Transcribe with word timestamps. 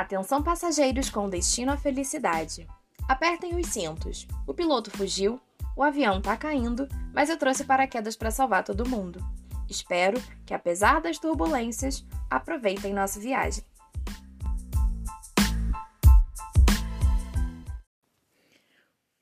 Atenção 0.00 0.42
passageiros 0.42 1.10
com 1.10 1.28
destino 1.28 1.72
à 1.72 1.76
felicidade. 1.76 2.66
Apertem 3.06 3.54
os 3.60 3.66
cintos. 3.66 4.26
O 4.46 4.54
piloto 4.54 4.90
fugiu, 4.90 5.38
o 5.76 5.82
avião 5.82 6.22
tá 6.22 6.38
caindo, 6.38 6.88
mas 7.12 7.28
eu 7.28 7.36
trouxe 7.36 7.64
paraquedas 7.64 8.16
para 8.16 8.30
salvar 8.30 8.64
todo 8.64 8.88
mundo. 8.88 9.22
Espero 9.68 10.18
que, 10.46 10.54
apesar 10.54 11.02
das 11.02 11.18
turbulências, 11.18 12.02
aproveitem 12.30 12.94
nossa 12.94 13.20
viagem. 13.20 13.62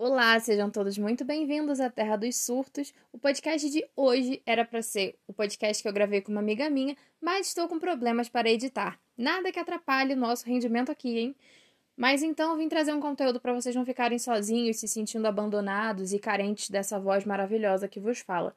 Olá, 0.01 0.39
sejam 0.39 0.71
todos 0.71 0.97
muito 0.97 1.25
bem-vindos 1.25 1.81
à 1.81 1.91
Terra 1.91 2.15
dos 2.15 2.37
Surtos. 2.37 2.95
O 3.13 3.19
podcast 3.19 3.69
de 3.69 3.85
hoje 3.97 4.41
era 4.47 4.65
para 4.65 4.81
ser 4.81 5.19
o 5.27 5.33
podcast 5.33 5.83
que 5.83 5.89
eu 5.89 5.93
gravei 5.93 6.21
com 6.21 6.31
uma 6.31 6.41
amiga 6.41 6.71
minha, 6.71 6.97
mas 7.21 7.49
estou 7.49 7.67
com 7.67 7.81
problemas 7.81 8.29
para 8.29 8.49
editar. 8.49 8.97
Nada 9.17 9.51
que 9.51 9.59
atrapalhe 9.59 10.15
o 10.15 10.17
nosso 10.17 10.47
rendimento 10.47 10.93
aqui, 10.93 11.19
hein? 11.19 11.37
Mas 11.97 12.23
então 12.23 12.53
eu 12.53 12.59
vim 12.59 12.69
trazer 12.69 12.95
um 12.95 13.01
conteúdo 13.01 13.41
para 13.41 13.53
vocês 13.53 13.75
não 13.75 13.85
ficarem 13.85 14.21
sozinhos, 14.21 14.77
se 14.77 14.87
sentindo 14.87 15.27
abandonados 15.27 16.13
e 16.13 16.19
carentes 16.21 16.71
dessa 16.71 17.01
voz 17.01 17.25
maravilhosa 17.25 17.89
que 17.89 17.99
vos 17.99 18.21
fala. 18.21 18.55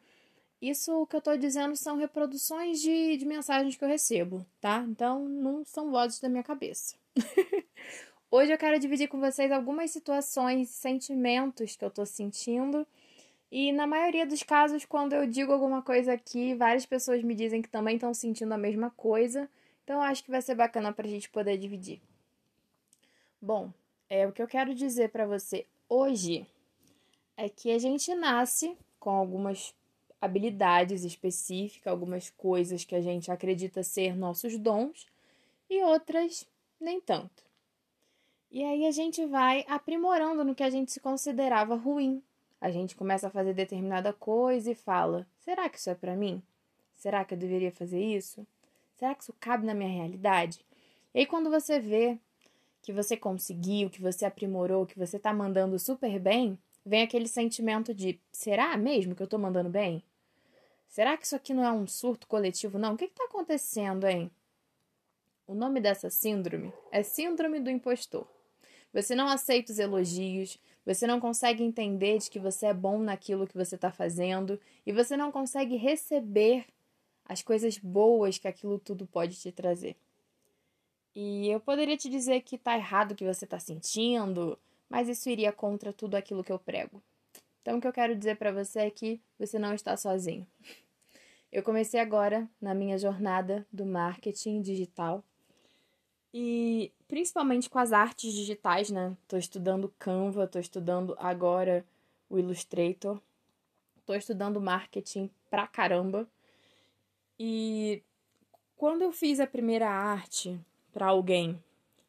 Isso 0.61 1.07
que 1.07 1.15
eu 1.15 1.19
estou 1.19 1.35
dizendo 1.35 1.75
são 1.75 1.97
reproduções 1.97 2.79
de, 2.79 3.17
de 3.17 3.25
mensagens 3.25 3.75
que 3.75 3.83
eu 3.83 3.89
recebo, 3.89 4.45
tá? 4.59 4.85
Então 4.87 5.27
não 5.27 5.65
são 5.65 5.89
vozes 5.89 6.19
da 6.19 6.29
minha 6.29 6.43
cabeça. 6.43 6.95
Hoje 8.33 8.53
eu 8.53 8.57
quero 8.57 8.79
dividir 8.79 9.09
com 9.09 9.19
vocês 9.19 9.51
algumas 9.51 9.91
situações, 9.91 10.69
sentimentos 10.69 11.75
que 11.75 11.83
eu 11.83 11.89
estou 11.89 12.05
sentindo. 12.05 12.87
E 13.51 13.73
na 13.73 13.85
maioria 13.85 14.25
dos 14.25 14.41
casos, 14.41 14.85
quando 14.85 15.11
eu 15.11 15.27
digo 15.27 15.51
alguma 15.51 15.81
coisa 15.81 16.13
aqui, 16.13 16.55
várias 16.55 16.85
pessoas 16.85 17.21
me 17.23 17.35
dizem 17.35 17.61
que 17.61 17.67
também 17.67 17.95
estão 17.95 18.13
sentindo 18.13 18.53
a 18.53 18.57
mesma 18.57 18.89
coisa. 18.91 19.49
Então 19.83 19.97
eu 19.97 20.01
acho 20.03 20.23
que 20.23 20.31
vai 20.31 20.41
ser 20.41 20.55
bacana 20.55 20.93
para 20.93 21.05
a 21.05 21.09
gente 21.09 21.29
poder 21.29 21.57
dividir. 21.57 22.01
Bom, 23.41 23.69
é 24.09 24.25
o 24.25 24.31
que 24.31 24.41
eu 24.41 24.47
quero 24.47 24.73
dizer 24.73 25.09
para 25.09 25.25
você 25.25 25.65
hoje 25.89 26.47
é 27.35 27.49
que 27.49 27.69
a 27.69 27.79
gente 27.79 28.15
nasce 28.15 28.77
com 28.97 29.09
algumas 29.09 29.75
habilidades 30.21 31.03
específicas, 31.03 31.91
algumas 31.91 32.29
coisas 32.29 32.85
que 32.85 32.95
a 32.95 33.01
gente 33.01 33.29
acredita 33.29 33.83
ser 33.83 34.15
nossos 34.15 34.57
dons 34.57 35.05
e 35.69 35.83
outras 35.83 36.47
nem 36.79 37.01
tanto. 37.01 37.50
E 38.51 38.65
aí 38.65 38.85
a 38.85 38.91
gente 38.91 39.25
vai 39.25 39.63
aprimorando 39.65 40.43
no 40.43 40.53
que 40.53 40.63
a 40.63 40.69
gente 40.69 40.91
se 40.91 40.99
considerava 40.99 41.73
ruim. 41.73 42.21
A 42.59 42.69
gente 42.69 42.97
começa 42.97 43.27
a 43.27 43.31
fazer 43.31 43.53
determinada 43.53 44.11
coisa 44.11 44.69
e 44.69 44.75
fala: 44.75 45.25
será 45.39 45.69
que 45.69 45.77
isso 45.77 45.89
é 45.89 45.95
para 45.95 46.17
mim? 46.17 46.43
Será 46.97 47.23
que 47.23 47.33
eu 47.33 47.37
deveria 47.37 47.71
fazer 47.71 48.03
isso? 48.03 48.45
Será 48.97 49.15
que 49.15 49.23
isso 49.23 49.33
cabe 49.39 49.65
na 49.65 49.73
minha 49.73 49.89
realidade? 49.89 50.65
E 51.13 51.19
aí 51.19 51.25
quando 51.25 51.49
você 51.49 51.79
vê 51.79 52.19
que 52.81 52.91
você 52.91 53.15
conseguiu, 53.15 53.89
que 53.89 54.01
você 54.01 54.25
aprimorou, 54.25 54.85
que 54.85 54.99
você 54.99 55.17
tá 55.17 55.33
mandando 55.33 55.79
super 55.79 56.19
bem, 56.19 56.59
vem 56.85 57.03
aquele 57.03 57.29
sentimento 57.29 57.93
de: 57.93 58.19
será 58.33 58.75
mesmo 58.75 59.15
que 59.15 59.23
eu 59.23 59.27
tô 59.27 59.37
mandando 59.37 59.69
bem? 59.69 60.03
Será 60.89 61.15
que 61.15 61.25
isso 61.25 61.37
aqui 61.37 61.53
não 61.53 61.63
é 61.63 61.71
um 61.71 61.87
surto 61.87 62.27
coletivo, 62.27 62.77
não? 62.77 62.95
O 62.95 62.97
que, 62.97 63.07
que 63.07 63.15
tá 63.15 63.23
acontecendo, 63.23 64.05
hein? 64.05 64.29
O 65.47 65.55
nome 65.55 65.79
dessa 65.79 66.09
síndrome 66.09 66.73
é 66.91 67.01
Síndrome 67.01 67.61
do 67.61 67.69
Impostor. 67.69 68.27
Você 68.93 69.15
não 69.15 69.27
aceita 69.27 69.71
os 69.71 69.79
elogios, 69.79 70.59
você 70.85 71.07
não 71.07 71.19
consegue 71.19 71.63
entender 71.63 72.17
de 72.17 72.29
que 72.29 72.39
você 72.39 72.67
é 72.67 72.73
bom 72.73 72.99
naquilo 72.99 73.47
que 73.47 73.57
você 73.57 73.75
está 73.75 73.91
fazendo 73.91 74.59
e 74.85 74.91
você 74.91 75.15
não 75.15 75.31
consegue 75.31 75.75
receber 75.75 76.65
as 77.25 77.41
coisas 77.41 77.77
boas 77.77 78.37
que 78.37 78.47
aquilo 78.47 78.77
tudo 78.77 79.07
pode 79.07 79.39
te 79.39 79.51
trazer. 79.51 79.95
E 81.15 81.49
eu 81.49 81.59
poderia 81.59 81.97
te 81.97 82.09
dizer 82.09 82.41
que 82.41 82.57
tá 82.57 82.75
errado 82.75 83.11
o 83.11 83.15
que 83.15 83.25
você 83.25 83.45
está 83.45 83.59
sentindo, 83.59 84.57
mas 84.89 85.07
isso 85.07 85.29
iria 85.29 85.51
contra 85.51 85.93
tudo 85.93 86.15
aquilo 86.15 86.43
que 86.43 86.51
eu 86.51 86.59
prego. 86.59 87.01
Então, 87.61 87.77
o 87.77 87.81
que 87.81 87.87
eu 87.87 87.93
quero 87.93 88.15
dizer 88.15 88.37
para 88.37 88.51
você 88.51 88.79
é 88.79 88.89
que 88.89 89.21
você 89.37 89.59
não 89.59 89.73
está 89.73 89.95
sozinho. 89.95 90.47
Eu 91.51 91.61
comecei 91.63 91.99
agora 91.99 92.49
na 92.61 92.73
minha 92.73 92.97
jornada 92.97 93.67
do 93.71 93.85
marketing 93.85 94.61
digital 94.61 95.23
e 96.33 96.91
principalmente 97.07 97.69
com 97.69 97.79
as 97.79 97.91
artes 97.91 98.33
digitais, 98.33 98.89
né? 98.89 99.15
Tô 99.27 99.37
estudando 99.37 99.93
Canva, 99.99 100.47
tô 100.47 100.59
estudando 100.59 101.15
agora 101.19 101.85
o 102.29 102.39
Illustrator, 102.39 103.21
tô 104.05 104.13
estudando 104.13 104.61
marketing 104.61 105.29
pra 105.49 105.67
caramba. 105.67 106.27
E 107.37 108.01
quando 108.77 109.01
eu 109.01 109.11
fiz 109.11 109.39
a 109.39 109.47
primeira 109.47 109.89
arte 109.89 110.59
para 110.93 111.07
alguém 111.07 111.61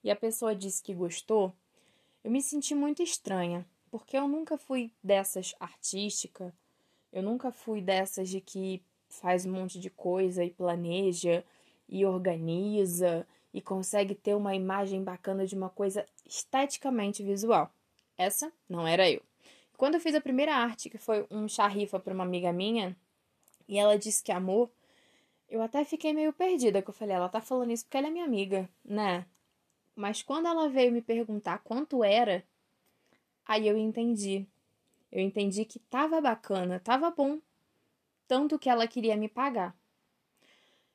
e 0.05 0.11
a 0.11 0.17
pessoa 0.17 0.55
disse 0.55 0.83
que 0.83 0.95
gostou, 0.95 1.53
eu 2.23 2.31
me 2.31 2.41
senti 2.41 2.75
muito 2.75 3.03
estranha, 3.03 3.67
porque 3.91 4.17
eu 4.17 4.29
nunca 4.29 4.57
fui 4.57 4.93
dessas 5.03 5.55
artística, 5.59 6.55
eu 7.13 7.23
nunca 7.23 7.51
fui 7.51 7.81
dessas 7.81 8.29
de 8.29 8.41
que 8.41 8.83
faz 9.09 9.45
um 9.45 9.53
monte 9.53 9.79
de 9.79 9.91
coisa 9.91 10.45
e 10.45 10.51
planeja 10.51 11.45
e 11.89 12.07
organiza 12.07 13.27
e 13.53 13.61
consegue 13.61 14.15
ter 14.15 14.35
uma 14.35 14.55
imagem 14.55 15.03
bacana 15.03 15.47
de 15.47 15.55
uma 15.55 15.69
coisa 15.69 16.07
esteticamente 16.27 17.23
visual. 17.23 17.71
Essa 18.17 18.53
não 18.69 18.87
era 18.87 19.11
eu. 19.11 19.23
Quando 19.77 19.95
eu 19.95 20.01
fiz 20.01 20.15
a 20.15 20.21
primeira 20.21 20.55
arte, 20.55 20.89
que 20.89 20.99
foi 20.99 21.27
um 21.31 21.49
charrifa 21.49 21.99
para 21.99 22.15
uma 22.15 22.25
amiga 22.25 22.53
minha, 22.53 22.97
e 23.69 23.79
ela 23.79 23.99
disse 23.99 24.23
que 24.23 24.33
amou, 24.33 24.73
eu 25.49 25.61
até 25.61 25.85
fiquei 25.85 26.13
meio 26.13 26.33
perdida, 26.33 26.81
que 26.81 26.89
eu 26.89 26.95
falei, 26.95 27.15
ela 27.15 27.29
tá 27.29 27.41
falando 27.41 27.73
isso 27.73 27.85
porque 27.85 27.97
ela 27.97 28.09
é 28.09 28.11
minha 28.11 28.25
amiga, 28.25 28.69
né? 28.85 29.27
Mas 29.95 30.23
quando 30.23 30.47
ela 30.47 30.69
veio 30.69 30.93
me 30.93 31.03
perguntar 31.03 31.59
quanto 31.59 32.03
era, 32.03 32.43
aí 33.45 33.69
eu 33.69 33.77
entendi. 33.77 34.47
Eu 35.11 35.21
entendi 35.21 35.67
que 35.67 35.79
tava 35.79 36.21
bacana, 36.21 36.81
tava 36.81 37.11
bom, 37.11 37.39
tanto 38.27 38.59
que 38.59 38.71
ela 38.71 38.87
queria 38.87 39.17
me 39.17 39.29
pagar. 39.29 39.77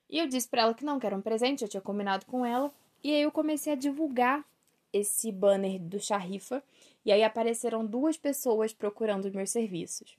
E 0.09 0.19
eu 0.19 0.27
disse 0.27 0.47
para 0.47 0.61
ela 0.61 0.73
que 0.73 0.85
não, 0.85 0.99
que 0.99 1.05
era 1.05 1.15
um 1.15 1.21
presente, 1.21 1.63
eu 1.63 1.67
tinha 1.67 1.81
combinado 1.81 2.25
com 2.25 2.45
ela. 2.45 2.71
E 3.03 3.13
aí 3.13 3.21
eu 3.21 3.31
comecei 3.31 3.73
a 3.73 3.75
divulgar 3.75 4.45
esse 4.91 5.31
banner 5.31 5.79
do 5.79 5.99
Charrifa. 5.99 6.63
E 7.05 7.11
aí 7.11 7.23
apareceram 7.23 7.85
duas 7.85 8.17
pessoas 8.17 8.73
procurando 8.73 9.25
os 9.25 9.31
meus 9.31 9.49
serviços. 9.49 10.17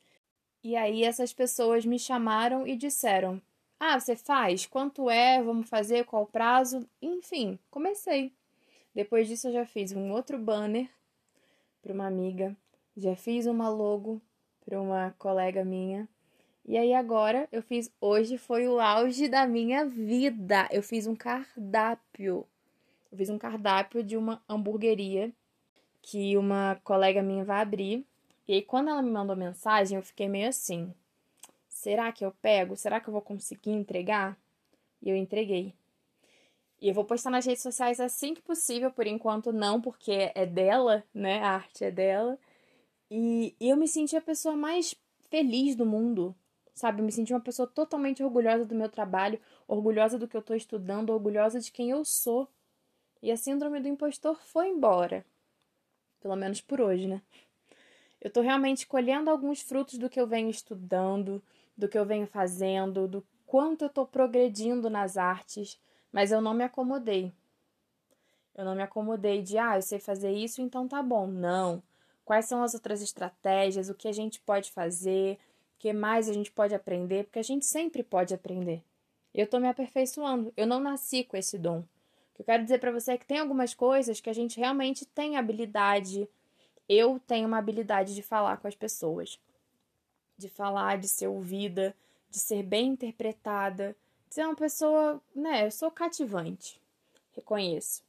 E 0.62 0.76
aí 0.76 1.04
essas 1.04 1.32
pessoas 1.32 1.84
me 1.84 1.98
chamaram 1.98 2.66
e 2.66 2.76
disseram: 2.76 3.40
Ah, 3.78 3.98
você 3.98 4.16
faz? 4.16 4.66
Quanto 4.66 5.08
é? 5.08 5.42
Vamos 5.42 5.68
fazer? 5.68 6.04
Qual 6.04 6.22
o 6.22 6.26
prazo? 6.26 6.86
Enfim, 7.00 7.58
comecei. 7.70 8.32
Depois 8.94 9.28
disso 9.28 9.48
eu 9.48 9.52
já 9.52 9.66
fiz 9.66 9.92
um 9.92 10.10
outro 10.12 10.38
banner 10.38 10.88
para 11.80 11.92
uma 11.92 12.06
amiga, 12.06 12.56
já 12.96 13.14
fiz 13.14 13.46
uma 13.46 13.68
logo 13.68 14.20
para 14.64 14.80
uma 14.80 15.14
colega 15.18 15.64
minha. 15.64 16.08
E 16.68 16.76
aí 16.76 16.92
agora 16.92 17.48
eu 17.50 17.62
fiz 17.62 17.90
hoje 17.98 18.36
foi 18.36 18.68
o 18.68 18.78
auge 18.78 19.26
da 19.26 19.46
minha 19.46 19.86
vida. 19.86 20.68
Eu 20.70 20.82
fiz 20.82 21.06
um 21.06 21.16
cardápio. 21.16 22.46
Eu 23.10 23.16
fiz 23.16 23.30
um 23.30 23.38
cardápio 23.38 24.02
de 24.02 24.18
uma 24.18 24.42
hamburgueria 24.46 25.32
que 26.02 26.36
uma 26.36 26.78
colega 26.84 27.22
minha 27.22 27.42
vai 27.42 27.62
abrir. 27.62 28.06
E 28.46 28.52
aí 28.52 28.60
quando 28.60 28.90
ela 28.90 29.00
me 29.00 29.10
mandou 29.10 29.34
mensagem, 29.34 29.96
eu 29.96 30.02
fiquei 30.02 30.28
meio 30.28 30.50
assim: 30.50 30.92
será 31.70 32.12
que 32.12 32.22
eu 32.22 32.32
pego? 32.42 32.76
Será 32.76 33.00
que 33.00 33.08
eu 33.08 33.12
vou 33.12 33.22
conseguir 33.22 33.70
entregar? 33.70 34.36
E 35.00 35.08
eu 35.08 35.16
entreguei. 35.16 35.72
E 36.82 36.88
eu 36.88 36.94
vou 36.94 37.06
postar 37.06 37.30
nas 37.30 37.46
redes 37.46 37.62
sociais 37.62 37.98
assim 37.98 38.34
que 38.34 38.42
possível, 38.42 38.90
por 38.90 39.06
enquanto 39.06 39.54
não, 39.54 39.80
porque 39.80 40.30
é 40.34 40.44
dela, 40.44 41.02
né? 41.14 41.42
A 41.42 41.52
arte 41.52 41.82
é 41.82 41.90
dela. 41.90 42.38
E 43.10 43.56
eu 43.58 43.74
me 43.74 43.88
senti 43.88 44.18
a 44.18 44.20
pessoa 44.20 44.54
mais 44.54 44.94
feliz 45.30 45.74
do 45.74 45.86
mundo 45.86 46.36
sabe? 46.78 47.00
Eu 47.00 47.04
me 47.04 47.12
senti 47.12 47.32
uma 47.32 47.40
pessoa 47.40 47.66
totalmente 47.66 48.22
orgulhosa 48.22 48.64
do 48.64 48.74
meu 48.74 48.88
trabalho, 48.88 49.40
orgulhosa 49.66 50.18
do 50.18 50.28
que 50.28 50.36
eu 50.36 50.40
estou 50.40 50.56
estudando, 50.56 51.10
orgulhosa 51.10 51.60
de 51.60 51.70
quem 51.72 51.90
eu 51.90 52.04
sou. 52.04 52.48
E 53.22 53.30
a 53.30 53.36
síndrome 53.36 53.80
do 53.80 53.88
impostor 53.88 54.36
foi 54.40 54.68
embora. 54.68 55.24
Pelo 56.20 56.36
menos 56.36 56.60
por 56.60 56.80
hoje, 56.80 57.06
né? 57.06 57.22
Eu 58.20 58.28
estou 58.28 58.42
realmente 58.42 58.86
colhendo 58.86 59.30
alguns 59.30 59.60
frutos 59.60 59.98
do 59.98 60.08
que 60.08 60.20
eu 60.20 60.26
venho 60.26 60.50
estudando, 60.50 61.42
do 61.76 61.88
que 61.88 61.98
eu 61.98 62.04
venho 62.04 62.26
fazendo, 62.26 63.06
do 63.06 63.24
quanto 63.46 63.82
eu 63.82 63.88
estou 63.88 64.06
progredindo 64.06 64.90
nas 64.90 65.16
artes, 65.16 65.80
mas 66.12 66.32
eu 66.32 66.40
não 66.40 66.54
me 66.54 66.64
acomodei. 66.64 67.32
Eu 68.54 68.64
não 68.64 68.74
me 68.74 68.82
acomodei 68.82 69.40
de, 69.40 69.56
ah, 69.56 69.76
eu 69.76 69.82
sei 69.82 70.00
fazer 70.00 70.32
isso, 70.32 70.60
então 70.60 70.88
tá 70.88 71.00
bom. 71.00 71.28
Não. 71.28 71.80
Quais 72.24 72.46
são 72.46 72.62
as 72.62 72.74
outras 72.74 73.00
estratégias? 73.00 73.88
O 73.88 73.94
que 73.94 74.08
a 74.08 74.12
gente 74.12 74.40
pode 74.40 74.72
fazer? 74.72 75.38
Que 75.78 75.92
mais 75.92 76.28
a 76.28 76.32
gente 76.32 76.50
pode 76.50 76.74
aprender, 76.74 77.24
porque 77.24 77.38
a 77.38 77.44
gente 77.44 77.66
sempre 77.66 78.02
pode 78.02 78.34
aprender. 78.34 78.82
Eu 79.34 79.44
estou 79.44 79.60
me 79.60 79.68
aperfeiçoando, 79.68 80.52
eu 80.56 80.66
não 80.66 80.80
nasci 80.80 81.24
com 81.24 81.36
esse 81.36 81.58
dom. 81.58 81.80
O 81.80 81.84
que 82.34 82.42
eu 82.42 82.46
quero 82.46 82.62
dizer 82.62 82.78
para 82.78 82.90
você 82.90 83.12
é 83.12 83.18
que 83.18 83.26
tem 83.26 83.38
algumas 83.38 83.74
coisas 83.74 84.20
que 84.20 84.30
a 84.30 84.32
gente 84.32 84.58
realmente 84.58 85.04
tem 85.06 85.36
habilidade. 85.36 86.28
Eu 86.88 87.20
tenho 87.26 87.46
uma 87.46 87.58
habilidade 87.58 88.14
de 88.14 88.22
falar 88.22 88.56
com 88.56 88.66
as 88.66 88.74
pessoas, 88.74 89.38
de 90.36 90.48
falar, 90.48 90.98
de 90.98 91.08
ser 91.08 91.28
ouvida, 91.28 91.94
de 92.30 92.38
ser 92.38 92.62
bem 92.62 92.88
interpretada, 92.88 93.96
de 94.28 94.34
ser 94.34 94.44
uma 94.44 94.56
pessoa, 94.56 95.20
né? 95.34 95.66
Eu 95.66 95.70
sou 95.70 95.90
cativante, 95.90 96.80
reconheço. 97.32 98.02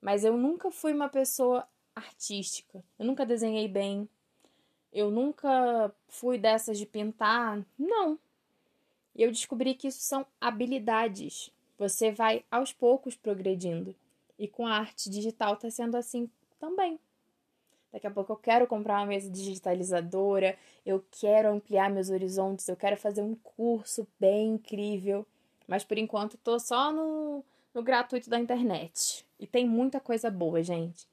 Mas 0.00 0.24
eu 0.24 0.36
nunca 0.36 0.70
fui 0.70 0.92
uma 0.92 1.08
pessoa 1.08 1.66
artística. 1.94 2.84
Eu 2.98 3.06
nunca 3.06 3.24
desenhei 3.24 3.66
bem. 3.66 4.08
Eu 4.96 5.10
nunca 5.10 5.94
fui 6.08 6.38
dessas 6.38 6.78
de 6.78 6.86
pintar. 6.86 7.62
Não. 7.78 8.18
Eu 9.14 9.30
descobri 9.30 9.74
que 9.74 9.88
isso 9.88 10.00
são 10.00 10.24
habilidades. 10.40 11.50
Você 11.76 12.10
vai 12.10 12.46
aos 12.50 12.72
poucos 12.72 13.14
progredindo. 13.14 13.94
E 14.38 14.48
com 14.48 14.66
a 14.66 14.78
arte 14.78 15.10
digital 15.10 15.52
está 15.52 15.70
sendo 15.70 15.98
assim 15.98 16.30
também. 16.58 16.98
Daqui 17.92 18.06
a 18.06 18.10
pouco 18.10 18.32
eu 18.32 18.36
quero 18.38 18.66
comprar 18.66 19.00
uma 19.00 19.06
mesa 19.08 19.28
digitalizadora, 19.30 20.56
eu 20.84 21.04
quero 21.10 21.50
ampliar 21.50 21.90
meus 21.90 22.08
horizontes, 22.08 22.66
eu 22.66 22.76
quero 22.76 22.96
fazer 22.96 23.20
um 23.20 23.34
curso 23.34 24.08
bem 24.18 24.54
incrível. 24.54 25.26
Mas 25.68 25.84
por 25.84 25.98
enquanto 25.98 26.38
tô 26.38 26.58
só 26.58 26.90
no, 26.90 27.44
no 27.74 27.82
gratuito 27.82 28.30
da 28.30 28.40
internet. 28.40 29.26
E 29.38 29.46
tem 29.46 29.68
muita 29.68 30.00
coisa 30.00 30.30
boa, 30.30 30.62
gente. 30.62 31.06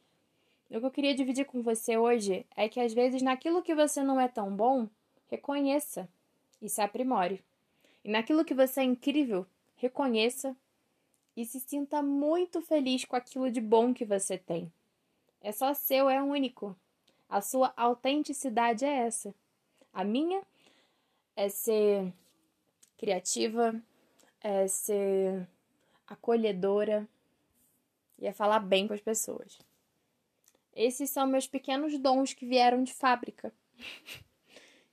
O 0.74 0.80
que 0.80 0.86
eu 0.88 0.92
queria 0.92 1.14
dividir 1.14 1.46
com 1.46 1.62
você 1.62 1.98
hoje 1.98 2.48
é 2.56 2.68
que 2.68 2.80
às 2.80 2.96
vezes 2.96 3.22
naquilo 3.22 3.62
que 3.62 3.76
você 3.76 4.02
não 4.02 4.20
é 4.20 4.28
tão 4.28 4.56
bom, 4.56 4.90
reconheça 5.30 6.10
e 6.60 6.68
se 6.68 6.82
aprimore. 6.82 7.44
E 8.04 8.10
naquilo 8.10 8.44
que 8.44 8.56
você 8.56 8.82
é 8.82 8.84
incrível, 8.84 9.46
reconheça 9.76 10.58
e 11.38 11.46
se 11.46 11.60
sinta 11.60 12.02
muito 12.02 12.60
feliz 12.60 13.06
com 13.06 13.16
aquilo 13.16 13.52
de 13.52 13.62
bom 13.62 13.94
que 13.94 14.04
você 14.04 14.36
tem. 14.36 14.74
É 15.42 15.52
só 15.52 15.76
seu, 15.76 16.10
é 16.10 16.20
único. 16.24 16.76
A 17.30 17.40
sua 17.40 17.72
autenticidade 17.78 18.84
é 18.84 19.06
essa. 19.06 19.32
A 19.94 20.04
minha 20.04 20.42
é 21.36 21.50
ser 21.50 22.12
criativa, 22.98 23.80
é 24.42 24.68
ser 24.68 25.48
acolhedora 26.08 27.08
e 28.18 28.26
é 28.26 28.34
falar 28.34 28.60
bem 28.60 28.88
com 28.88 28.96
as 28.96 29.02
pessoas. 29.02 29.60
Esses 30.76 31.10
são 31.10 31.28
meus 31.28 31.48
pequenos 31.48 31.98
dons 31.98 32.34
que 32.34 32.46
vieram 32.46 32.84
de 32.84 32.94
fábrica. 32.94 33.54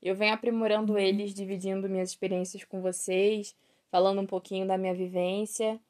Eu 0.03 0.15
venho 0.15 0.33
aprimorando 0.33 0.99
eles, 0.99 1.35
dividindo 1.35 1.89
minhas 1.89 2.11
experiências 2.11 2.65
com 2.65 2.81
vocês, 2.81 3.55
falando 3.91 4.21
um 4.21 4.27
pouquinho 4.27 4.67
da 4.67 4.79
minha 4.79 4.95
vivência. 4.95 5.81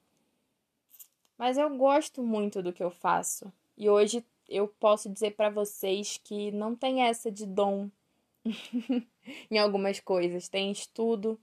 Mas 1.38 1.56
eu 1.56 1.70
gosto 1.76 2.22
muito 2.22 2.62
do 2.62 2.72
que 2.72 2.82
eu 2.82 2.90
faço. 2.90 3.52
E 3.76 3.88
hoje 3.88 4.24
eu 4.48 4.66
posso 4.66 5.08
dizer 5.08 5.36
para 5.36 5.48
vocês 5.48 6.20
que 6.22 6.50
não 6.50 6.74
tem 6.74 7.02
essa 7.02 7.30
de 7.30 7.46
dom 7.46 7.88
em 9.50 9.58
algumas 9.58 10.00
coisas. 10.00 10.48
Tem 10.48 10.70
estudo, 10.72 11.40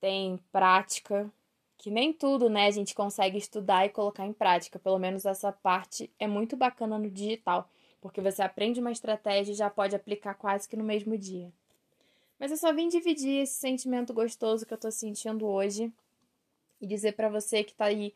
tem 0.00 0.38
prática, 0.50 1.30
que 1.78 1.90
nem 1.90 2.12
tudo, 2.12 2.50
né, 2.50 2.66
a 2.66 2.70
gente 2.72 2.94
consegue 2.94 3.38
estudar 3.38 3.86
e 3.86 3.88
colocar 3.88 4.26
em 4.26 4.32
prática. 4.32 4.78
Pelo 4.80 4.98
menos 4.98 5.24
essa 5.24 5.52
parte 5.52 6.10
é 6.18 6.26
muito 6.26 6.56
bacana 6.56 6.98
no 6.98 7.08
digital, 7.08 7.70
porque 8.00 8.20
você 8.20 8.42
aprende 8.42 8.80
uma 8.80 8.90
estratégia 8.90 9.52
e 9.52 9.56
já 9.56 9.70
pode 9.70 9.94
aplicar 9.94 10.34
quase 10.34 10.68
que 10.68 10.76
no 10.76 10.84
mesmo 10.84 11.16
dia. 11.16 11.50
Mas 12.38 12.50
eu 12.50 12.56
só 12.56 12.72
vim 12.72 12.88
dividir 12.88 13.42
esse 13.42 13.54
sentimento 13.54 14.12
gostoso 14.12 14.66
que 14.66 14.74
eu 14.74 14.78
tô 14.78 14.90
sentindo 14.90 15.46
hoje 15.46 15.92
e 16.80 16.86
dizer 16.86 17.12
para 17.12 17.28
você 17.28 17.62
que 17.62 17.74
tá 17.74 17.86
aí 17.86 18.12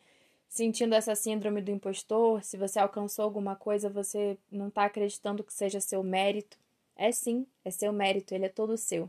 sentindo 0.49 0.94
essa 0.94 1.15
síndrome 1.15 1.62
do 1.62 1.70
impostor, 1.70 2.43
se 2.43 2.56
você 2.56 2.79
alcançou 2.79 3.25
alguma 3.25 3.56
coisa, 3.56 3.88
você 3.88 4.37
não 4.50 4.70
tá 4.70 4.85
acreditando 4.85 5.43
que 5.43 5.53
seja 5.53 5.81
seu 5.81 6.03
mérito. 6.03 6.58
É 6.94 7.11
sim, 7.11 7.47
é 7.65 7.70
seu 7.70 7.93
mérito, 7.93 8.35
ele 8.35 8.44
é 8.44 8.49
todo 8.49 8.76
seu. 8.76 9.08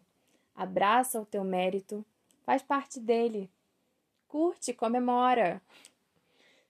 Abraça 0.56 1.20
o 1.20 1.26
teu 1.26 1.44
mérito, 1.44 2.06
faz 2.46 2.62
parte 2.62 3.00
dele, 3.00 3.50
curte, 4.34 4.74
comemora. 4.74 5.62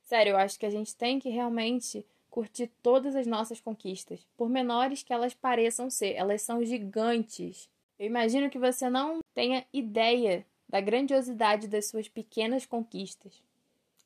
Sério, 0.02 0.32
eu 0.32 0.38
acho 0.38 0.60
que 0.60 0.66
a 0.66 0.70
gente 0.70 0.94
tem 0.94 1.18
que 1.18 1.30
realmente 1.30 2.06
curtir 2.30 2.70
todas 2.82 3.16
as 3.16 3.26
nossas 3.26 3.62
conquistas, 3.62 4.28
por 4.36 4.50
menores 4.50 5.02
que 5.02 5.14
elas 5.14 5.34
pareçam 5.34 5.90
ser, 5.90 6.12
elas 6.16 6.42
são 6.42 6.62
gigantes. 6.66 7.70
Eu 7.98 8.06
imagino 8.06 8.50
que 8.50 8.60
você 8.60 8.90
não 8.90 9.20
tenha 9.34 9.66
ideia 9.72 10.46
da 10.68 10.82
grandiosidade 10.82 11.70
das 11.70 11.86
suas 11.86 12.10
pequenas 12.10 12.66
conquistas. 12.66 13.42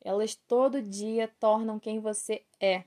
Elas 0.04 0.36
todo 0.36 0.80
dia 0.80 1.28
tornam 1.40 1.80
quem 1.80 2.00
você 2.00 2.44
é, 2.60 2.84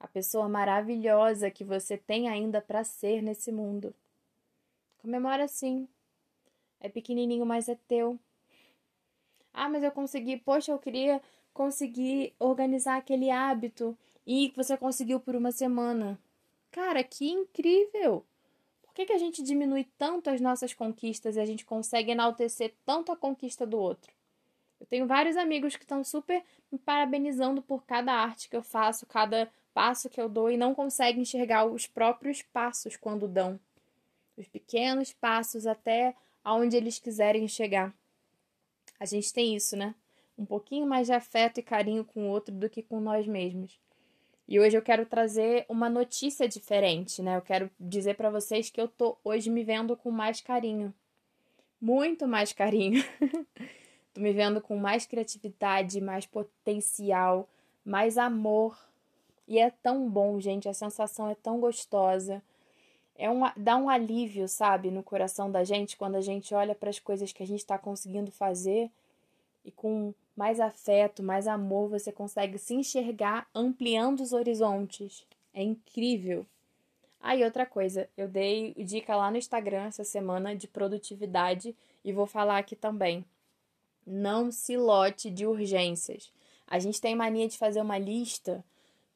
a 0.00 0.08
pessoa 0.08 0.48
maravilhosa 0.48 1.50
que 1.50 1.64
você 1.64 1.98
tem 1.98 2.30
ainda 2.30 2.62
para 2.62 2.82
ser 2.82 3.20
nesse 3.20 3.52
mundo. 3.52 3.94
Comemora 5.02 5.46
sim. 5.46 5.86
É 6.80 6.88
pequenininho, 6.88 7.44
mas 7.44 7.68
é 7.68 7.76
teu. 7.86 8.18
Ah, 9.56 9.70
mas 9.70 9.82
eu 9.82 9.90
consegui, 9.90 10.36
poxa, 10.36 10.70
eu 10.70 10.78
queria 10.78 11.18
conseguir 11.54 12.34
organizar 12.38 12.98
aquele 12.98 13.30
hábito 13.30 13.96
e 14.26 14.52
você 14.54 14.76
conseguiu 14.76 15.18
por 15.18 15.34
uma 15.34 15.50
semana. 15.50 16.20
Cara, 16.70 17.02
que 17.02 17.30
incrível! 17.30 18.22
Por 18.82 18.92
que, 18.92 19.06
que 19.06 19.14
a 19.14 19.18
gente 19.18 19.42
diminui 19.42 19.88
tanto 19.96 20.28
as 20.28 20.42
nossas 20.42 20.74
conquistas 20.74 21.36
e 21.36 21.40
a 21.40 21.46
gente 21.46 21.64
consegue 21.64 22.10
enaltecer 22.10 22.74
tanto 22.84 23.10
a 23.10 23.16
conquista 23.16 23.66
do 23.66 23.78
outro? 23.78 24.12
Eu 24.78 24.84
tenho 24.84 25.06
vários 25.06 25.38
amigos 25.38 25.74
que 25.74 25.84
estão 25.84 26.04
super 26.04 26.44
me 26.70 26.78
parabenizando 26.78 27.62
por 27.62 27.86
cada 27.86 28.12
arte 28.12 28.50
que 28.50 28.56
eu 28.56 28.62
faço, 28.62 29.06
cada 29.06 29.50
passo 29.72 30.10
que 30.10 30.20
eu 30.20 30.28
dou 30.28 30.50
e 30.50 30.58
não 30.58 30.74
conseguem 30.74 31.22
enxergar 31.22 31.64
os 31.64 31.86
próprios 31.86 32.42
passos 32.42 32.94
quando 32.94 33.26
dão. 33.26 33.58
Os 34.36 34.46
pequenos 34.46 35.14
passos 35.14 35.66
até 35.66 36.14
aonde 36.44 36.76
eles 36.76 36.98
quiserem 36.98 37.48
chegar. 37.48 37.94
A 38.98 39.04
gente 39.04 39.32
tem 39.32 39.54
isso, 39.54 39.76
né? 39.76 39.94
Um 40.38 40.44
pouquinho 40.44 40.86
mais 40.86 41.06
de 41.06 41.12
afeto 41.12 41.58
e 41.58 41.62
carinho 41.62 42.04
com 42.04 42.26
o 42.26 42.30
outro 42.30 42.54
do 42.54 42.68
que 42.68 42.82
com 42.82 43.00
nós 43.00 43.26
mesmos. 43.26 43.78
E 44.48 44.60
hoje 44.60 44.76
eu 44.76 44.82
quero 44.82 45.04
trazer 45.04 45.66
uma 45.68 45.88
notícia 45.90 46.48
diferente, 46.48 47.20
né? 47.20 47.36
Eu 47.36 47.42
quero 47.42 47.70
dizer 47.80 48.14
para 48.14 48.30
vocês 48.30 48.70
que 48.70 48.80
eu 48.80 48.86
tô 48.86 49.16
hoje 49.24 49.50
me 49.50 49.64
vendo 49.64 49.96
com 49.96 50.10
mais 50.10 50.40
carinho. 50.40 50.94
Muito 51.80 52.28
mais 52.28 52.52
carinho. 52.52 53.02
tô 54.14 54.20
me 54.20 54.32
vendo 54.32 54.60
com 54.60 54.76
mais 54.76 55.04
criatividade, 55.04 56.00
mais 56.00 56.26
potencial, 56.26 57.48
mais 57.84 58.16
amor. 58.16 58.78
E 59.48 59.58
é 59.58 59.70
tão 59.70 60.08
bom, 60.08 60.40
gente, 60.40 60.68
a 60.68 60.74
sensação 60.74 61.28
é 61.28 61.34
tão 61.34 61.58
gostosa. 61.58 62.42
É 63.18 63.30
um, 63.30 63.40
dá 63.56 63.76
um 63.76 63.88
alívio, 63.88 64.46
sabe, 64.46 64.90
no 64.90 65.02
coração 65.02 65.50
da 65.50 65.64
gente 65.64 65.96
quando 65.96 66.16
a 66.16 66.20
gente 66.20 66.54
olha 66.54 66.74
para 66.74 66.90
as 66.90 66.98
coisas 66.98 67.32
que 67.32 67.42
a 67.42 67.46
gente 67.46 67.60
está 67.60 67.78
conseguindo 67.78 68.30
fazer 68.30 68.90
e 69.64 69.70
com 69.70 70.14
mais 70.36 70.60
afeto, 70.60 71.22
mais 71.22 71.48
amor, 71.48 71.88
você 71.88 72.12
consegue 72.12 72.58
se 72.58 72.74
enxergar 72.74 73.48
ampliando 73.54 74.20
os 74.20 74.32
horizontes. 74.32 75.26
É 75.52 75.62
incrível. 75.62 76.46
Ah, 77.20 77.34
e 77.34 77.42
outra 77.42 77.66
coisa, 77.66 78.08
eu 78.16 78.28
dei 78.28 78.74
dica 78.74 79.16
lá 79.16 79.30
no 79.30 79.38
Instagram 79.38 79.86
essa 79.86 80.04
semana 80.04 80.54
de 80.54 80.68
produtividade 80.68 81.74
e 82.04 82.12
vou 82.12 82.26
falar 82.26 82.58
aqui 82.58 82.76
também. 82.76 83.24
Não 84.06 84.52
se 84.52 84.76
lote 84.76 85.30
de 85.30 85.46
urgências. 85.46 86.30
A 86.66 86.78
gente 86.78 87.00
tem 87.00 87.16
mania 87.16 87.48
de 87.48 87.58
fazer 87.58 87.80
uma 87.80 87.98
lista, 87.98 88.64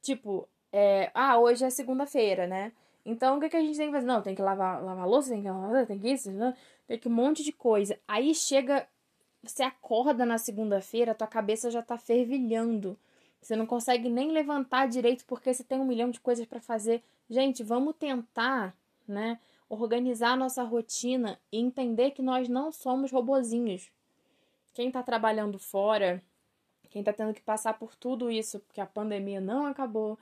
tipo, 0.03 0.49
é, 0.73 1.11
ah, 1.15 1.39
hoje 1.39 1.65
é 1.65 1.71
segunda-feira, 1.71 2.47
né? 2.47 2.73
Então, 3.05 3.37
o 3.39 3.41
que, 3.41 3.49
que 3.49 3.57
a 3.57 3.61
gente 3.61 3.77
tem 3.77 3.87
que 3.87 3.95
fazer? 3.95 4.07
Não, 4.07 4.23
tem 4.23 4.35
que 4.35 4.43
lavar, 4.43 4.83
lavar 4.83 5.09
louça, 5.09 5.31
tem 5.31 5.43
que 5.43 5.49
lavar, 5.49 5.87
tem 5.87 5.99
que 5.99 6.09
isso, 6.09 6.31
tem 6.87 6.99
que 6.99 7.09
um 7.09 7.13
monte 7.13 7.43
de 7.43 7.53
coisa. 7.53 7.99
Aí 8.07 8.35
chega, 8.35 8.87
você 9.43 9.63
acorda 9.63 10.27
na 10.27 10.39
segunda-feira, 10.39 11.15
tua 11.15 11.27
cabeça 11.27 11.71
já 11.71 11.83
tá 11.83 11.97
fervilhando. 11.97 12.99
Você 13.41 13.57
não 13.57 13.67
consegue 13.67 14.11
nem 14.11 14.31
levantar 14.31 14.87
direito 14.87 15.25
porque 15.27 15.53
você 15.53 15.65
tem 15.65 15.81
um 15.81 15.87
milhão 15.87 16.11
de 16.11 16.21
coisas 16.21 16.47
para 16.47 16.61
fazer. 16.61 17.03
Gente, 17.29 17.63
vamos 17.63 17.97
tentar, 17.97 18.75
né, 19.09 19.39
organizar 19.69 20.33
a 20.33 20.37
nossa 20.37 20.63
rotina 20.63 21.39
e 21.51 21.59
entender 21.59 22.11
que 22.11 22.21
nós 22.21 22.49
não 22.49 22.71
somos 22.71 23.11
robozinhos. 23.11 23.91
Quem 24.75 24.91
tá 24.91 25.03
trabalhando 25.03 25.59
fora, 25.59 26.23
quem 26.91 27.03
tá 27.03 27.13
tendo 27.13 27.33
que 27.33 27.41
passar 27.41 27.75
por 27.79 27.95
tudo 27.95 28.31
isso, 28.31 28.59
porque 28.61 28.81
a 28.81 28.87
pandemia 28.87 29.41
não 29.41 29.67
acabou, 29.67 30.19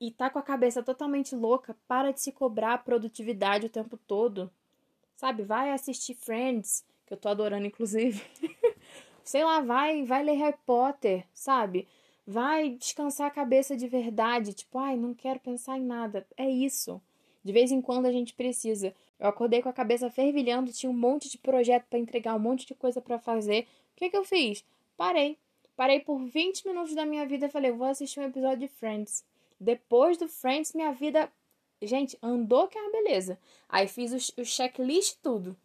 e 0.00 0.10
tá 0.10 0.30
com 0.30 0.38
a 0.38 0.42
cabeça 0.42 0.82
totalmente 0.82 1.34
louca, 1.34 1.76
para 1.86 2.12
de 2.12 2.20
se 2.20 2.32
cobrar 2.32 2.84
produtividade 2.84 3.66
o 3.66 3.70
tempo 3.70 3.96
todo. 3.96 4.50
Sabe? 5.16 5.42
Vai 5.42 5.70
assistir 5.70 6.14
Friends, 6.14 6.84
que 7.06 7.14
eu 7.14 7.16
tô 7.16 7.28
adorando 7.28 7.66
inclusive. 7.66 8.22
Sei 9.24 9.44
lá, 9.44 9.60
vai, 9.60 10.04
vai 10.04 10.22
ler 10.22 10.34
Harry 10.34 10.56
Potter, 10.66 11.24
sabe? 11.32 11.86
Vai 12.26 12.70
descansar 12.70 13.28
a 13.28 13.30
cabeça 13.30 13.76
de 13.76 13.86
verdade, 13.86 14.52
tipo, 14.52 14.78
ai, 14.78 14.96
não 14.96 15.14
quero 15.14 15.38
pensar 15.40 15.78
em 15.78 15.84
nada. 15.84 16.26
É 16.36 16.48
isso. 16.48 17.00
De 17.44 17.52
vez 17.52 17.70
em 17.70 17.80
quando 17.80 18.06
a 18.06 18.12
gente 18.12 18.34
precisa. 18.34 18.94
Eu 19.18 19.28
acordei 19.28 19.62
com 19.62 19.68
a 19.68 19.72
cabeça 19.72 20.10
fervilhando, 20.10 20.72
tinha 20.72 20.90
um 20.90 20.96
monte 20.96 21.28
de 21.28 21.38
projeto 21.38 21.86
para 21.88 21.98
entregar, 21.98 22.34
um 22.34 22.40
monte 22.40 22.66
de 22.66 22.74
coisa 22.74 23.00
para 23.00 23.18
fazer. 23.18 23.66
O 23.92 23.96
que 23.96 24.10
que 24.10 24.16
eu 24.16 24.24
fiz? 24.24 24.64
Parei. 24.96 25.38
Parei 25.76 26.00
por 26.00 26.18
20 26.18 26.66
minutos 26.66 26.94
da 26.94 27.06
minha 27.06 27.26
vida 27.26 27.46
e 27.46 27.50
falei, 27.50 27.72
vou 27.72 27.86
assistir 27.86 28.20
um 28.20 28.24
episódio 28.24 28.58
de 28.58 28.68
Friends. 28.68 29.24
Depois 29.62 30.18
do 30.18 30.26
Friends, 30.26 30.72
minha 30.72 30.92
vida, 30.92 31.30
gente, 31.80 32.18
andou 32.20 32.66
que 32.66 32.76
é 32.76 32.82
uma 32.82 32.90
beleza. 32.90 33.38
Aí 33.68 33.86
fiz 33.86 34.34
o, 34.36 34.44
checklist 34.44 35.18
tudo. 35.22 35.56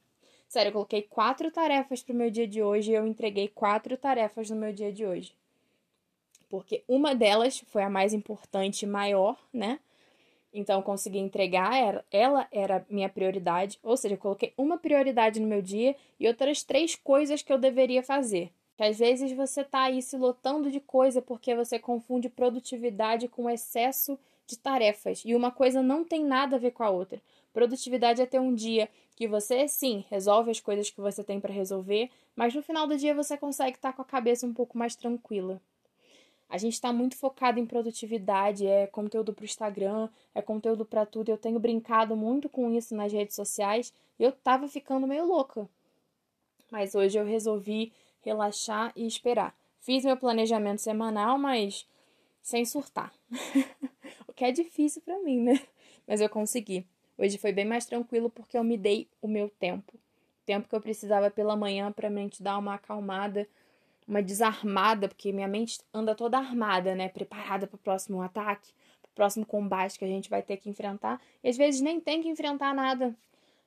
Sério, 0.48 0.70
eu 0.70 0.74
coloquei 0.74 1.02
quatro 1.02 1.52
tarefas 1.52 2.04
pro 2.04 2.14
meu 2.14 2.30
dia 2.30 2.48
de 2.48 2.62
hoje 2.62 2.92
e 2.92 2.94
eu 2.94 3.08
entreguei 3.08 3.48
quatro 3.48 3.98
tarefas 3.98 4.50
no 4.52 4.56
meu 4.56 4.72
dia 4.72 4.94
de 4.94 5.04
hoje. 5.06 5.36
porque 6.50 6.84
uma 6.88 7.14
delas 7.14 7.60
foi 7.68 7.84
a 7.84 7.90
mais 7.90 8.14
importante 8.14 8.84
e 8.84 8.88
maior, 8.88 9.38
né? 9.52 9.80
Então, 10.54 10.82
consegui 10.82 11.20
entregar, 11.20 12.06
ela 12.12 12.48
era 12.52 12.86
minha 12.90 13.10
prioridade, 13.10 13.78
ou 13.84 13.98
seja, 13.98 14.16
eu 14.16 14.20
coloquei 14.20 14.54
uma 14.58 14.78
prioridade 14.78 15.40
no 15.40 15.48
meu 15.48 15.62
dia 15.62 15.96
e 16.20 16.28
outras 16.28 16.64
três 16.64 16.96
coisas 16.96 17.42
que 17.42 17.52
eu 17.52 17.58
deveria 17.58 18.02
fazer. 18.02 18.52
Que 18.78 18.84
às 18.84 19.00
vezes 19.00 19.32
você 19.32 19.64
tá 19.64 19.82
aí 19.82 20.02
se 20.02 20.16
lotando 20.16 20.70
de 20.70 20.80
coisa 20.80 21.22
porque 21.22 21.56
você 21.56 21.80
confunde 21.80 22.30
produtividade 22.30 23.28
com 23.28 23.50
excesso 23.50 24.18
de 24.46 24.58
tarefas 24.58 25.24
e 25.26 25.36
uma 25.36 25.52
coisa 25.52 25.82
não 25.82 26.06
tem 26.06 26.24
nada 26.24 26.56
a 26.56 26.60
ver 26.60 26.72
com 26.72 26.84
a 26.84 26.90
outra. 26.90 27.22
Produtividade 27.52 28.22
é 28.22 28.26
ter 28.26 28.40
um 28.40 28.54
dia 28.54 28.88
que 29.16 29.28
você, 29.28 29.68
sim, 29.68 30.06
resolve 30.10 30.52
as 30.52 30.60
coisas 30.60 30.92
que 30.92 31.02
você 31.02 31.24
tem 31.24 31.40
para 31.40 31.52
resolver, 31.52 32.12
mas 32.36 32.54
no 32.54 32.62
final 32.62 32.86
do 32.86 32.96
dia 32.96 33.16
você 33.16 33.36
consegue 33.36 33.76
estar 33.76 33.90
tá 33.90 33.96
com 33.96 34.04
a 34.04 34.06
cabeça 34.06 34.46
um 34.46 34.54
pouco 34.54 34.78
mais 34.78 34.96
tranquila. 34.96 35.60
A 36.48 36.58
gente 36.58 36.74
está 36.74 36.94
muito 36.94 37.18
focado 37.18 37.60
em 37.60 37.66
produtividade, 37.66 38.66
é 38.66 38.88
conteúdo 38.88 39.34
para 39.34 39.42
o 39.42 39.46
Instagram, 39.46 40.08
é 40.34 40.42
conteúdo 40.42 40.86
para 40.86 41.06
tudo. 41.06 41.30
Eu 41.30 41.38
tenho 41.38 41.60
brincado 41.60 42.16
muito 42.16 42.48
com 42.48 42.72
isso 42.72 42.96
nas 42.96 43.12
redes 43.12 43.36
sociais 43.36 43.92
e 44.20 44.24
eu 44.24 44.32
tava 44.32 44.68
ficando 44.68 45.08
meio 45.08 45.26
louca. 45.26 45.68
Mas 46.72 46.96
hoje 46.96 47.18
eu 47.18 47.26
resolvi 47.26 47.92
relaxar 48.22 48.92
e 48.96 49.06
esperar. 49.06 49.56
Fiz 49.80 50.04
meu 50.04 50.18
planejamento 50.18 50.82
semanal, 50.82 51.38
mas 51.38 51.88
sem 52.42 52.66
surtar. 52.66 53.14
o 54.28 54.34
que 54.34 54.46
é 54.46 54.52
difícil 54.52 55.02
para 55.02 55.20
mim, 55.20 55.40
né? 55.42 55.60
Mas 56.08 56.22
eu 56.22 56.30
consegui. 56.30 56.86
Hoje 57.18 57.38
foi 57.38 57.52
bem 57.52 57.66
mais 57.66 57.86
tranquilo 57.86 58.30
porque 58.30 58.58
eu 58.58 58.64
me 58.64 58.78
dei 58.78 59.10
o 59.22 59.28
meu 59.28 59.50
tempo. 59.50 59.94
O 59.96 60.46
tempo 60.46 60.68
que 60.68 60.76
eu 60.76 60.82
precisava 60.82 61.30
pela 61.30 61.56
manhã 61.56 61.92
para 61.92 62.10
mente 62.10 62.44
dar 62.44 62.58
uma 62.58 62.76
acalmada 62.76 63.48
uma 64.08 64.24
desarmada, 64.24 65.10
porque 65.10 65.34
minha 65.34 65.48
mente 65.48 65.80
anda 65.94 66.16
toda 66.16 66.38
armada, 66.38 66.96
né? 66.96 67.10
Preparada 67.10 67.68
para 67.68 67.76
o 67.76 67.80
próximo 67.80 68.22
ataque, 68.22 68.72
para 69.02 69.10
o 69.10 69.14
próximo 69.14 69.46
combate 69.46 70.00
que 70.00 70.06
a 70.06 70.08
gente 70.08 70.30
vai 70.30 70.42
ter 70.42 70.58
que 70.58 70.70
enfrentar. 70.70 71.22
E 71.44 71.50
às 71.50 71.58
vezes 71.58 71.82
nem 71.82 72.00
tem 72.00 72.22
que 72.22 72.30
enfrentar 72.30 72.74
nada, 72.74 73.16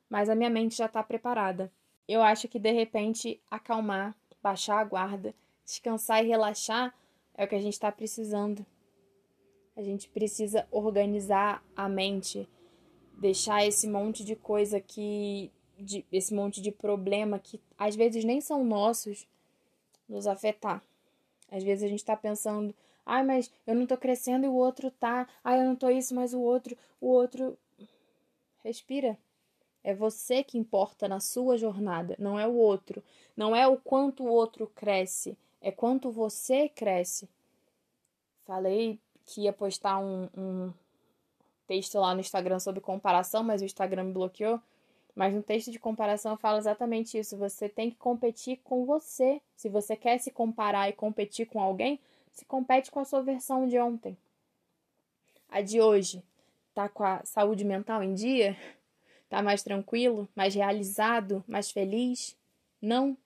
mas 0.08 0.30
a 0.30 0.34
minha 0.34 0.48
mente 0.48 0.76
já 0.76 0.86
está 0.86 1.02
preparada. 1.02 1.70
Eu 2.08 2.22
acho 2.22 2.48
que 2.48 2.58
de 2.58 2.72
repente 2.72 3.40
acalmar, 3.50 4.16
baixar 4.42 4.78
a 4.78 4.84
guarda, 4.84 5.34
descansar 5.64 6.24
e 6.24 6.28
relaxar 6.28 6.94
é 7.34 7.44
o 7.44 7.48
que 7.48 7.54
a 7.54 7.60
gente 7.60 7.74
está 7.74 7.90
precisando. 7.90 8.64
A 9.76 9.82
gente 9.82 10.08
precisa 10.08 10.66
organizar 10.70 11.64
a 11.74 11.88
mente, 11.88 12.48
deixar 13.18 13.64
esse 13.66 13.88
monte 13.88 14.24
de 14.24 14.36
coisa 14.36 14.80
que. 14.80 15.50
De, 15.78 16.04
esse 16.12 16.34
monte 16.34 16.60
de 16.60 16.70
problema 16.70 17.38
que 17.38 17.58
às 17.78 17.96
vezes 17.96 18.22
nem 18.22 18.38
são 18.42 18.62
nossos 18.62 19.26
nos 20.06 20.26
afetar. 20.26 20.82
Às 21.50 21.64
vezes 21.64 21.84
a 21.84 21.88
gente 21.88 22.00
está 22.00 22.14
pensando, 22.14 22.74
ai, 23.06 23.24
mas 23.24 23.50
eu 23.66 23.74
não 23.74 23.86
tô 23.86 23.96
crescendo 23.96 24.44
e 24.44 24.48
o 24.48 24.54
outro 24.54 24.90
tá, 24.90 25.26
ai, 25.42 25.60
eu 25.60 25.64
não 25.64 25.74
tô 25.74 25.88
isso, 25.88 26.14
mas 26.14 26.34
o 26.34 26.40
outro, 26.40 26.76
o 27.00 27.06
outro. 27.06 27.56
Respira. 28.62 29.16
É 29.82 29.94
você 29.94 30.44
que 30.44 30.58
importa 30.58 31.08
na 31.08 31.20
sua 31.20 31.56
jornada, 31.56 32.14
não 32.18 32.38
é 32.38 32.46
o 32.46 32.54
outro. 32.54 33.02
Não 33.36 33.56
é 33.56 33.66
o 33.66 33.76
quanto 33.76 34.24
o 34.24 34.30
outro 34.30 34.66
cresce, 34.66 35.36
é 35.60 35.70
quanto 35.70 36.10
você 36.10 36.68
cresce. 36.68 37.28
Falei 38.44 38.98
que 39.24 39.42
ia 39.42 39.52
postar 39.52 39.98
um, 39.98 40.28
um 40.36 40.72
texto 41.66 41.98
lá 41.98 42.14
no 42.14 42.20
Instagram 42.20 42.58
sobre 42.58 42.80
comparação, 42.80 43.42
mas 43.42 43.62
o 43.62 43.64
Instagram 43.64 44.04
me 44.04 44.12
bloqueou. 44.12 44.60
Mas 45.14 45.34
no 45.34 45.42
texto 45.42 45.70
de 45.70 45.78
comparação 45.78 46.36
fala 46.36 46.58
exatamente 46.58 47.18
isso. 47.18 47.36
Você 47.36 47.68
tem 47.68 47.90
que 47.90 47.96
competir 47.96 48.60
com 48.64 48.84
você. 48.84 49.40
Se 49.56 49.68
você 49.68 49.96
quer 49.96 50.18
se 50.18 50.30
comparar 50.30 50.88
e 50.88 50.92
competir 50.92 51.46
com 51.46 51.60
alguém, 51.60 52.00
se 52.32 52.44
compete 52.44 52.90
com 52.90 53.00
a 53.00 53.04
sua 53.04 53.22
versão 53.22 53.66
de 53.66 53.78
ontem. 53.78 54.16
A 55.48 55.60
de 55.60 55.80
hoje 55.80 56.22
tá 56.74 56.88
com 56.88 57.04
a 57.04 57.24
saúde 57.24 57.64
mental 57.64 58.02
em 58.02 58.14
dia? 58.14 58.56
Tá 59.30 59.40
mais 59.40 59.62
tranquilo, 59.62 60.28
mais 60.34 60.56
realizado, 60.56 61.44
mais 61.46 61.70
feliz? 61.70 62.36
Não. 62.82 63.16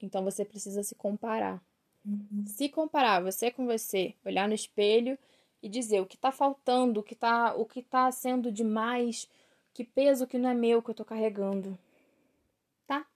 Então 0.00 0.24
você 0.24 0.42
precisa 0.42 0.82
se 0.82 0.94
comparar. 0.94 1.62
Uhum. 2.02 2.44
Se 2.46 2.70
comparar 2.70 3.20
você 3.20 3.50
com 3.50 3.66
você, 3.66 4.14
olhar 4.24 4.48
no 4.48 4.54
espelho 4.54 5.18
e 5.62 5.68
dizer 5.68 6.00
o 6.00 6.06
que 6.06 6.16
está 6.16 6.32
faltando, 6.32 7.00
o 7.00 7.02
que 7.02 7.12
está 7.12 7.54
o 7.54 7.66
que 7.66 7.82
tá 7.82 8.10
sendo 8.10 8.50
demais, 8.50 9.28
que 9.74 9.84
peso 9.84 10.26
que 10.26 10.38
não 10.38 10.48
é 10.48 10.54
meu 10.54 10.82
que 10.82 10.90
eu 10.90 10.94
tô 10.94 11.04
carregando. 11.04 11.78
Tá? 12.86 13.06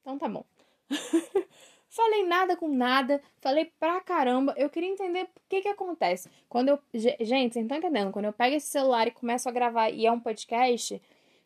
Então 0.00 0.18
tá 0.18 0.30
bom. 0.30 0.46
falei 1.90 2.24
nada 2.24 2.56
com 2.56 2.68
nada, 2.68 3.20
falei 3.38 3.70
pra 3.78 4.00
caramba. 4.00 4.54
Eu 4.56 4.70
queria 4.70 4.88
entender 4.88 5.24
o 5.24 5.28
que 5.46 5.60
que 5.60 5.68
acontece. 5.68 6.30
Quando 6.48 6.70
eu. 6.70 6.78
Gente, 6.94 7.52
vocês 7.52 7.56
estão 7.56 7.76
entendendo? 7.76 8.12
Quando 8.12 8.24
eu 8.24 8.32
pego 8.32 8.56
esse 8.56 8.68
celular 8.68 9.06
e 9.06 9.10
começo 9.10 9.46
a 9.46 9.52
gravar 9.52 9.90
e 9.90 10.06
é 10.06 10.10
um 10.10 10.18
podcast, 10.18 10.98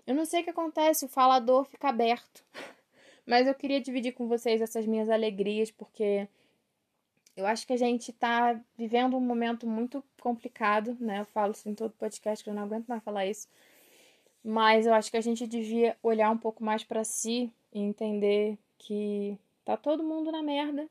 eu 0.07 0.15
não 0.15 0.25
sei 0.25 0.41
o 0.41 0.45
que 0.45 0.51
acontece, 0.51 1.05
o 1.05 1.09
falador 1.09 1.65
fica 1.65 1.89
aberto. 1.89 2.45
Mas 3.27 3.47
eu 3.47 3.55
queria 3.55 3.81
dividir 3.81 4.13
com 4.13 4.29
vocês 4.29 4.61
essas 4.61 4.87
minhas 4.87 5.11
alegrias, 5.11 5.71
porque 5.71 6.29
eu 7.37 7.45
acho 7.45 7.67
que 7.67 7.73
a 7.73 7.77
gente 7.77 8.13
tá 8.13 8.59
vivendo 8.79 9.17
um 9.17 9.21
momento 9.21 9.67
muito 9.67 10.03
complicado, 10.21 10.97
né? 11.01 11.21
Eu 11.21 11.27
falo 11.27 11.53
isso 11.53 11.69
em 11.69 11.75
todo 11.75 11.93
podcast, 11.93 12.43
que 12.43 12.49
eu 12.49 12.55
não 12.55 12.63
aguento 12.63 12.87
mais 12.87 13.03
falar 13.03 13.27
isso. 13.27 13.49
Mas 14.45 14.87
eu 14.87 14.95
acho 14.95 15.11
que 15.11 15.17
a 15.17 15.21
gente 15.21 15.47
devia 15.47 15.97
olhar 16.03 16.31
um 16.31 16.39
pouco 16.39 16.63
mais 16.63 16.85
para 16.85 17.03
si 17.03 17.53
e 17.73 17.81
entender 17.81 18.57
que 18.79 19.37
tá 19.65 19.77
todo 19.77 20.05
mundo 20.05 20.31
na 20.31 20.43
merda. 20.43 20.89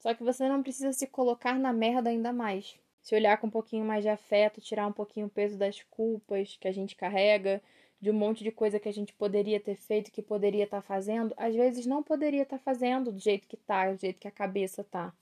Só 0.00 0.14
que 0.14 0.24
você 0.24 0.48
não 0.48 0.62
precisa 0.62 0.92
se 0.92 1.06
colocar 1.06 1.58
na 1.58 1.72
merda 1.72 2.08
ainda 2.08 2.32
mais. 2.32 2.74
Se 3.02 3.14
olhar 3.14 3.36
com 3.38 3.46
um 3.46 3.50
pouquinho 3.50 3.84
mais 3.84 4.02
de 4.02 4.08
afeto, 4.08 4.60
tirar 4.60 4.86
um 4.86 4.92
pouquinho 4.92 5.26
o 5.26 5.30
peso 5.30 5.58
das 5.58 5.82
culpas 5.84 6.56
que 6.58 6.66
a 6.66 6.72
gente 6.72 6.96
carrega, 6.96 7.62
de 8.00 8.10
um 8.10 8.14
monte 8.14 8.42
de 8.42 8.50
coisa 8.50 8.80
que 8.80 8.88
a 8.88 8.92
gente 8.92 9.12
poderia 9.12 9.60
ter 9.60 9.76
feito, 9.76 10.10
que 10.10 10.22
poderia 10.22 10.64
estar 10.64 10.80
tá 10.80 10.82
fazendo, 10.82 11.34
às 11.36 11.54
vezes 11.54 11.84
não 11.84 12.02
poderia 12.02 12.42
estar 12.42 12.58
tá 12.58 12.64
fazendo 12.64 13.12
do 13.12 13.18
jeito 13.18 13.46
que 13.46 13.56
tá, 13.56 13.92
do 13.92 14.00
jeito 14.00 14.18
que 14.18 14.28
a 14.28 14.32
cabeça 14.32 14.82
tá. 14.82 15.12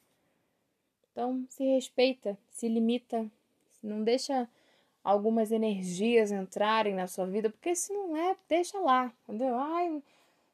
Então, 1.11 1.45
se 1.49 1.65
respeita, 1.65 2.39
se 2.51 2.69
limita, 2.69 3.29
não 3.83 4.05
deixa 4.05 4.49
algumas 5.03 5.51
energias 5.51 6.31
entrarem 6.31 6.95
na 6.95 7.09
sua 7.09 7.27
vida, 7.27 7.51
porque 7.51 7.75
se 7.75 7.93
não 7.93 8.17
é, 8.17 8.37
deixa 8.49 8.79
lá, 8.79 9.13
entendeu? 9.25 9.57
Ai, 9.57 10.03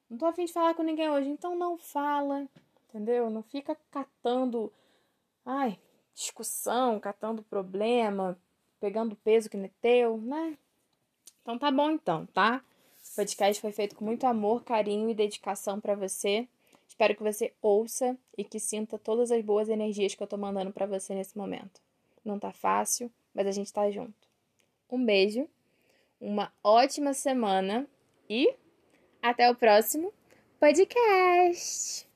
não 0.08 0.16
tô 0.16 0.24
afim 0.24 0.46
de 0.46 0.52
falar 0.52 0.74
com 0.74 0.82
ninguém 0.82 1.10
hoje, 1.10 1.28
então 1.28 1.54
não 1.54 1.76
fala, 1.76 2.48
entendeu? 2.88 3.28
Não 3.28 3.42
fica 3.42 3.76
catando, 3.90 4.72
ai, 5.44 5.78
discussão, 6.14 6.98
catando 6.98 7.42
problema, 7.42 8.38
pegando 8.80 9.16
peso 9.16 9.50
que 9.50 9.56
não 9.56 9.66
é 9.66 9.70
teu, 9.82 10.16
né? 10.18 10.56
Então 11.44 11.58
tá 11.58 11.70
bom 11.70 11.90
então, 11.90 12.24
tá? 12.32 12.64
Esse 13.02 13.14
podcast 13.16 13.60
foi 13.60 13.70
feito 13.70 13.94
com 13.94 14.02
muito 14.02 14.24
amor, 14.24 14.64
carinho 14.64 15.10
e 15.10 15.14
dedicação 15.14 15.78
para 15.78 15.94
você. 15.94 16.48
Espero 16.88 17.14
que 17.14 17.22
você 17.22 17.52
ouça 17.60 18.16
e 18.36 18.42
que 18.42 18.58
sinta 18.58 18.98
todas 18.98 19.30
as 19.30 19.44
boas 19.44 19.68
energias 19.68 20.14
que 20.14 20.22
eu 20.22 20.26
tô 20.26 20.38
mandando 20.38 20.72
para 20.72 20.86
você 20.86 21.14
nesse 21.14 21.36
momento. 21.36 21.82
Não 22.24 22.38
tá 22.38 22.50
fácil, 22.50 23.12
mas 23.34 23.46
a 23.46 23.52
gente 23.52 23.70
tá 23.70 23.90
junto. 23.90 24.14
Um 24.90 25.04
beijo, 25.04 25.46
uma 26.18 26.50
ótima 26.62 27.12
semana 27.12 27.86
e 28.28 28.54
até 29.20 29.50
o 29.50 29.54
próximo 29.54 30.14
podcast! 30.58 32.13